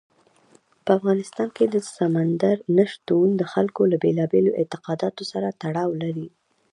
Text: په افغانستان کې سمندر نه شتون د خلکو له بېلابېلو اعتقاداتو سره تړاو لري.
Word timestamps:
په 0.83 0.91
افغانستان 0.99 1.47
کې 1.55 1.65
سمندر 1.97 2.57
نه 2.77 2.85
شتون 2.91 3.27
د 3.37 3.43
خلکو 3.53 3.81
له 3.91 3.97
بېلابېلو 4.03 4.57
اعتقاداتو 4.59 5.23
سره 5.31 5.55
تړاو 5.61 5.89
لري. 6.03 6.27